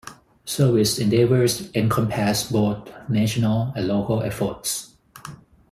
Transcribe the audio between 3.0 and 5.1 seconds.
national and local efforts.